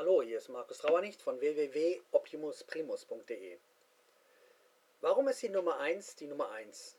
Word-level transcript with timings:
Hallo, 0.00 0.22
hier 0.22 0.38
ist 0.38 0.48
Markus 0.48 0.82
Rauernicht 0.82 1.20
von 1.20 1.38
www.optimusprimus.de. 1.40 3.58
Warum 5.02 5.28
ist 5.28 5.42
die 5.42 5.50
Nummer 5.50 5.78
1 5.78 6.16
die 6.16 6.26
Nummer 6.26 6.50
1? 6.52 6.96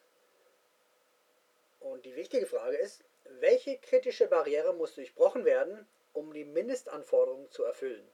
Und 1.79 2.06
die 2.06 2.16
wichtige 2.16 2.46
Frage 2.46 2.78
ist, 2.78 3.04
welche 3.40 3.79
kritische 3.79 4.28
Barriere 4.28 4.76
muss 4.76 4.94
durchbrochen 4.94 5.46
werden, 5.46 5.88
um 6.14 6.32
die 6.32 6.46
Mindestanforderungen 6.46 7.50
zu 7.50 7.64
erfüllen? 7.64 8.08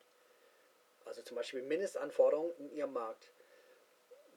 Also 1.04 1.22
zum 1.22 1.36
Beispiel 1.36 1.64
Mindestanforderungen 1.64 2.56
in 2.58 2.72
Ihrem 2.72 2.94
Markt. 2.94 3.30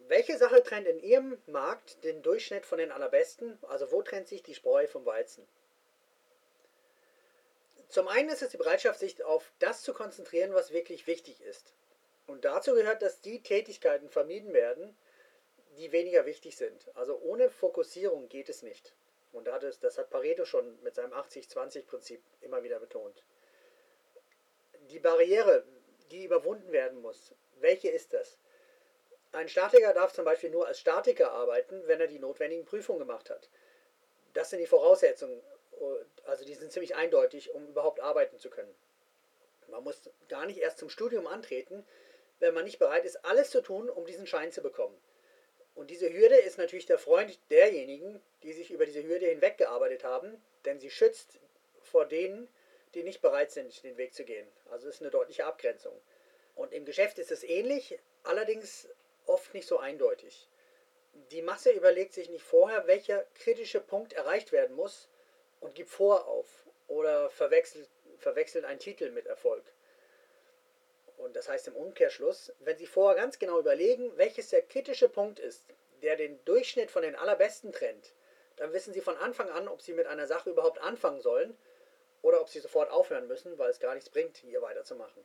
Welche 0.09 0.37
Sache 0.37 0.65
trennt 0.65 0.89
in 0.89 0.99
Ihrem 0.99 1.41
Markt 1.47 2.03
den 2.03 2.23
Durchschnitt 2.23 2.67
von 2.67 2.79
den 2.79 2.91
allerbesten? 2.91 3.57
Also 3.69 3.93
wo 3.93 4.03
trennt 4.03 4.27
sich 4.27 4.43
die 4.43 4.57
Spreu 4.57 4.89
vom 4.89 5.07
Weizen? 5.07 5.47
Zum 7.91 8.07
einen 8.07 8.29
ist 8.29 8.41
es 8.41 8.51
die 8.51 8.57
Bereitschaft, 8.57 9.01
sich 9.01 9.23
auf 9.25 9.51
das 9.59 9.83
zu 9.83 9.93
konzentrieren, 9.93 10.55
was 10.55 10.73
wirklich 10.73 11.09
wichtig 11.09 11.41
ist. 11.43 11.75
Und 12.29 12.45
dazu 12.45 12.75
gehört, 12.75 13.03
dass 13.03 13.21
die 13.21 13.43
Tätigkeiten 13.43 14.09
vermieden 14.09 14.53
werden, 14.53 14.97
die 15.77 15.91
weniger 15.91 16.25
wichtig 16.25 16.57
sind. 16.57 16.89
Also 16.95 17.19
ohne 17.19 17.51
Fokussierung 17.51 18.29
geht 18.29 18.49
es 18.49 18.63
nicht. 18.63 18.95
Und 19.33 19.49
das 19.49 19.99
hat 19.99 20.11
Pareto 20.11 20.45
schon 20.45 20.81
mit 20.83 20.95
seinem 20.95 21.13
80-20-Prinzip 21.13 22.23
immer 22.41 22.63
wieder 22.63 22.79
betont. 22.79 23.25
Die 24.91 25.01
Barriere, 25.01 25.65
die 26.13 26.25
überwunden 26.25 26.71
werden 26.71 27.01
muss, 27.01 27.35
welche 27.57 27.91
ist 27.91 28.13
das? 28.13 28.39
Ein 29.33 29.49
Statiker 29.49 29.93
darf 29.95 30.13
zum 30.13 30.25
Beispiel 30.25 30.51
nur 30.51 30.67
als 30.67 30.79
Statiker 30.79 31.33
arbeiten, 31.33 31.83
wenn 31.87 32.01
er 32.01 32.09
die 32.09 32.19
notwendigen 32.21 32.65
Prüfungen 32.65 33.01
gemacht 33.01 33.31
hat. 33.31 33.49
Das 34.35 34.51
sind 34.51 34.61
die 34.61 34.67
Voraussetzungen 34.67 35.43
also 36.25 36.45
die 36.45 36.55
sind 36.55 36.73
ziemlich 36.73 36.95
eindeutig, 36.95 37.53
um 37.55 37.67
überhaupt 37.69 38.01
arbeiten 38.01 38.39
zu 38.39 38.51
können. 38.51 38.75
Man 39.69 39.85
muss 39.85 40.11
gar 40.29 40.47
nicht 40.47 40.59
erst 40.59 40.79
zum 40.79 40.91
Studium 40.91 41.27
antreten, 41.27 41.85
wenn 42.39 42.55
man 42.55 42.65
nicht 42.65 42.79
bereit 42.79 43.05
ist, 43.05 43.25
alles 43.25 43.51
zu 43.51 43.61
tun, 43.61 43.89
um 43.89 44.07
diesen 44.07 44.27
Schein 44.27 44.53
zu 44.53 44.63
bekommen. 44.63 44.97
Und 45.75 45.91
diese 45.91 46.13
Hürde 46.13 46.37
ist 46.37 46.59
natürlich 46.59 46.87
der 46.87 46.99
Freund 46.99 47.39
derjenigen, 47.51 48.21
die 48.43 48.53
sich 48.53 48.71
über 48.71 48.87
diese 48.87 49.03
Hürde 49.03 49.27
hinweggearbeitet 49.27 50.05
haben, 50.05 50.43
denn 50.65 50.81
sie 50.81 50.91
schützt 50.91 51.39
vor 51.83 52.07
denen, 52.07 52.49
die 52.95 53.03
nicht 53.03 53.23
bereit 53.23 53.51
sind, 53.51 53.83
den 53.85 53.97
Weg 53.97 54.15
zu 54.15 54.25
gehen. 54.25 54.49
Also 54.71 54.89
ist 54.89 55.01
eine 55.01 55.11
deutliche 55.11 55.47
Abgrenzung. 55.47 55.99
Und 56.57 56.73
im 56.73 56.85
Geschäft 56.85 57.19
ist 57.19 57.31
es 57.31 57.45
ähnlich, 57.45 57.99
allerdings 58.25 58.89
oft 59.27 59.55
nicht 59.55 59.69
so 59.69 59.79
eindeutig. 59.79 60.49
Die 61.31 61.43
Masse 61.43 61.71
überlegt 61.71 62.13
sich 62.13 62.29
nicht 62.29 62.45
vorher, 62.45 62.87
welcher 62.87 63.25
kritische 63.35 63.81
Punkt 63.81 64.13
erreicht 64.13 64.53
werden 64.53 64.75
muss, 64.75 65.09
und 65.61 65.75
gibt 65.75 65.91
vor 65.91 66.27
auf 66.27 66.67
oder 66.89 67.31
verwechselt, 67.31 67.89
verwechselt 68.19 68.65
einen 68.65 68.81
Titel 68.81 69.11
mit 69.11 69.27
Erfolg. 69.27 69.65
Und 71.19 71.37
das 71.37 71.49
heißt 71.49 71.69
im 71.69 71.77
Umkehrschluss, 71.77 72.53
wenn 72.61 72.79
Sie 72.79 72.87
vorher 72.87 73.21
ganz 73.21 73.39
genau 73.39 73.59
überlegen, 73.59 74.11
welches 74.17 74.49
der 74.49 74.63
kritische 74.63 75.09
Punkt 75.09 75.39
ist, 75.39 75.65
der 76.03 76.17
den 76.17 76.43
Durchschnitt 76.45 76.91
von 76.91 77.03
den 77.03 77.15
allerbesten 77.15 77.73
trennt, 77.73 78.15
dann 78.57 78.73
wissen 78.73 78.93
Sie 78.93 79.01
von 79.01 79.17
Anfang 79.19 79.51
an, 79.51 79.69
ob 79.69 79.83
Sie 79.83 79.93
mit 79.93 80.07
einer 80.07 80.27
Sache 80.27 80.51
überhaupt 80.51 80.79
anfangen 80.79 81.21
sollen 81.21 81.57
oder 82.23 82.41
ob 82.41 82.49
Sie 82.49 82.61
sofort 82.61 82.91
aufhören 82.91 83.27
müssen, 83.27 83.59
weil 83.59 83.71
es 83.71 83.81
gar 83.81 83.95
nichts 83.95 84.11
bringt, 84.11 84.39
hier 84.39 84.63
weiterzumachen. 84.63 85.25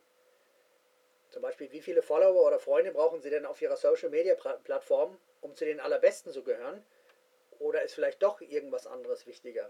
Zum 1.30 1.42
Beispiel, 1.42 1.72
wie 1.72 1.82
viele 1.82 2.02
Follower 2.02 2.46
oder 2.48 2.60
Freunde 2.60 2.92
brauchen 2.92 3.22
Sie 3.22 3.30
denn 3.30 3.46
auf 3.46 3.62
Ihrer 3.62 3.76
Social-Media-Plattform, 3.76 5.18
um 5.42 5.56
zu 5.56 5.66
den 5.66 5.80
allerbesten 5.80 6.32
zu 6.32 6.44
gehören? 6.44 6.86
Oder 7.60 7.84
ist 7.84 7.94
vielleicht 7.94 8.24
doch 8.24 8.42
irgendwas 8.42 8.88
anderes 8.88 9.28
wichtiger? 9.28 9.70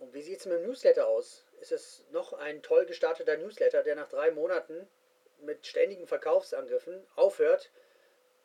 Und 0.00 0.14
wie 0.14 0.22
sieht 0.22 0.40
es 0.40 0.46
mit 0.46 0.58
dem 0.58 0.66
Newsletter 0.66 1.06
aus? 1.06 1.44
Ist 1.60 1.72
es 1.72 2.04
noch 2.10 2.32
ein 2.32 2.62
toll 2.62 2.86
gestarteter 2.86 3.36
Newsletter, 3.36 3.82
der 3.82 3.94
nach 3.94 4.08
drei 4.08 4.30
Monaten 4.30 4.88
mit 5.42 5.66
ständigen 5.66 6.06
Verkaufsangriffen 6.06 7.06
aufhört 7.16 7.70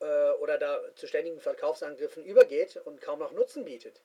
äh, 0.02 0.32
oder 0.32 0.58
da 0.58 0.82
zu 0.96 1.08
ständigen 1.08 1.40
Verkaufsangriffen 1.40 2.26
übergeht 2.26 2.78
und 2.84 3.02
kaum 3.02 3.20
noch 3.20 3.32
Nutzen 3.32 3.64
bietet? 3.64 4.02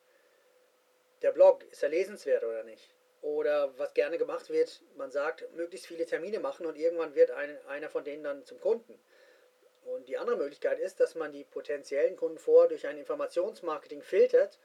Der 1.23 1.33
Blog, 1.33 1.65
ist 1.71 1.83
er 1.83 1.89
lesenswert 1.89 2.45
oder 2.45 2.63
nicht? 2.63 2.95
Oder 3.21 3.77
was 3.79 3.95
gerne 3.95 4.17
gemacht 4.17 4.49
wird, 4.49 4.81
man 4.97 5.11
sagt, 5.11 5.53
möglichst 5.55 5.89
viele 5.89 6.07
Termine 6.07 6.39
machen 6.39 6.67
und 6.67 6.79
irgendwann 6.79 7.17
wird 7.17 7.33
ein, 7.33 7.59
einer 7.67 7.91
von 7.91 8.05
denen 8.05 8.23
dann 8.23 8.45
zum 8.47 8.61
Kunden. 8.61 8.99
Und 9.85 10.09
die 10.09 10.17
andere 10.17 10.37
Möglichkeit 10.37 10.79
ist, 10.79 11.01
dass 11.01 11.17
man 11.17 11.33
die 11.33 11.45
potenziellen 11.45 12.17
Kunden 12.17 12.39
vor 12.39 12.69
durch 12.69 12.87
ein 12.87 12.97
Informationsmarketing 12.97 14.03
filtert 14.03 14.59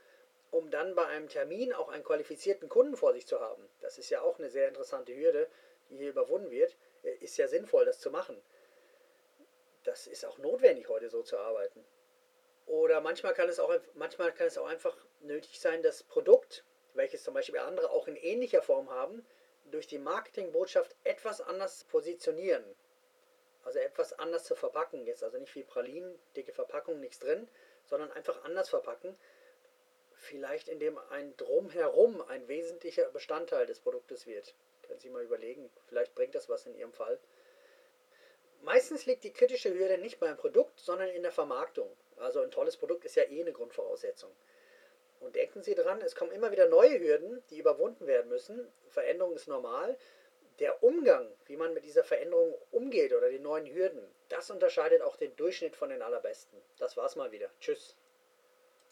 um 0.51 0.69
dann 0.71 0.95
bei 0.95 1.05
einem 1.05 1.29
Termin 1.29 1.73
auch 1.73 1.89
einen 1.89 2.03
qualifizierten 2.03 2.69
Kunden 2.69 2.95
vor 2.95 3.13
sich 3.13 3.27
zu 3.27 3.39
haben. 3.39 3.67
Das 3.81 3.97
ist 3.97 4.09
ja 4.09 4.21
auch 4.21 4.39
eine 4.39 4.49
sehr 4.49 4.67
interessante 4.67 5.15
Hürde, 5.15 5.47
die 5.89 5.97
hier 5.97 6.09
überwunden 6.09 6.51
wird. 6.51 6.75
Äh, 7.03 7.15
ist 7.15 7.37
ja 7.37 7.47
sinnvoll, 7.47 7.85
das 7.85 7.99
zu 7.99 8.11
machen. 8.11 8.41
Das 9.83 10.07
ist 10.07 10.25
auch 10.25 10.37
notwendig, 10.39 10.89
heute 10.89 11.09
so 11.09 11.21
zu 11.21 11.37
arbeiten. 11.37 11.85
Oder 12.65 13.01
manchmal 13.01 13.33
kann 13.33 13.49
es 13.49 13.59
auch, 13.59 13.73
manchmal 13.93 14.31
kann 14.31 14.47
es 14.47 14.57
auch 14.57 14.65
einfach 14.65 14.97
nötig 15.21 15.59
sein, 15.59 15.83
das 15.83 16.01
Produkt, 16.03 16.63
welches 16.95 17.23
zum 17.23 17.33
Beispiel 17.35 17.59
andere 17.59 17.91
auch 17.91 18.07
in 18.07 18.15
ähnlicher 18.15 18.63
Form 18.63 18.89
haben, 18.89 19.25
durch 19.71 19.87
die 19.87 19.99
Marketingbotschaft 19.99 20.95
etwas 21.03 21.41
anders 21.41 21.83
positionieren. 21.85 22.63
Also 23.63 23.79
etwas 23.79 24.13
anders 24.13 24.43
zu 24.43 24.55
verpacken. 24.55 25.05
Jetzt 25.05 25.23
also 25.23 25.37
nicht 25.37 25.53
wie 25.55 25.63
Pralinen, 25.63 26.17
dicke 26.35 26.53
Verpackung, 26.53 26.99
nichts 26.99 27.19
drin, 27.19 27.47
sondern 27.85 28.11
einfach 28.11 28.43
anders 28.43 28.69
verpacken, 28.69 29.15
vielleicht 30.25 30.67
indem 30.67 30.97
ein 31.09 31.35
Drumherum 31.37 32.21
ein 32.21 32.47
wesentlicher 32.47 33.09
Bestandteil 33.11 33.65
des 33.65 33.79
Produktes 33.79 34.27
wird. 34.27 34.55
Können 34.83 34.99
Sie 34.99 35.09
mal 35.09 35.23
überlegen, 35.23 35.69
vielleicht 35.87 36.15
bringt 36.15 36.35
das 36.35 36.49
was 36.49 36.65
in 36.65 36.75
Ihrem 36.75 36.93
Fall. 36.93 37.19
Meistens 38.61 39.05
liegt 39.05 39.23
die 39.23 39.33
kritische 39.33 39.73
Hürde 39.73 39.97
nicht 39.99 40.19
beim 40.19 40.37
Produkt, 40.37 40.79
sondern 40.79 41.09
in 41.09 41.21
der 41.21 41.31
Vermarktung. 41.31 41.89
Also 42.17 42.41
ein 42.41 42.51
tolles 42.51 42.77
Produkt 42.77 43.05
ist 43.05 43.15
ja 43.15 43.23
eh 43.23 43.41
eine 43.41 43.53
Grundvoraussetzung. 43.53 44.31
Und 45.19 45.35
denken 45.35 45.61
Sie 45.61 45.75
dran, 45.75 46.01
es 46.01 46.15
kommen 46.15 46.31
immer 46.31 46.51
wieder 46.51 46.67
neue 46.67 46.99
Hürden, 46.99 47.43
die 47.49 47.59
überwunden 47.59 48.07
werden 48.07 48.29
müssen. 48.29 48.71
Veränderung 48.87 49.33
ist 49.33 49.47
normal. 49.47 49.97
Der 50.59 50.83
Umgang, 50.83 51.31
wie 51.45 51.57
man 51.57 51.73
mit 51.73 51.85
dieser 51.85 52.03
Veränderung 52.03 52.55
umgeht 52.71 53.13
oder 53.13 53.29
den 53.29 53.43
neuen 53.43 53.67
Hürden, 53.67 54.01
das 54.29 54.49
unterscheidet 54.49 55.01
auch 55.01 55.17
den 55.17 55.35
Durchschnitt 55.35 55.75
von 55.75 55.89
den 55.89 56.01
allerbesten. 56.01 56.61
Das 56.77 56.95
war's 56.97 57.15
mal 57.15 57.31
wieder. 57.31 57.49
Tschüss. 57.59 57.95